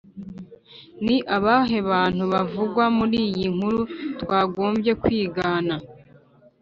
[1.05, 3.81] Ni abahe bantu bavugwa muri iyi nkuru
[4.21, 5.75] twagombye kwigana